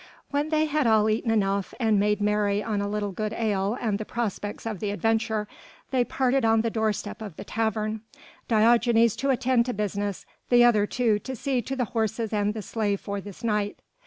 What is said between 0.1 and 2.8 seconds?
When they had all eaten enough and made merry